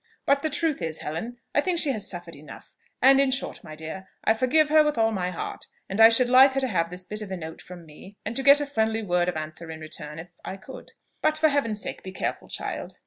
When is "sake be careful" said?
11.83-12.49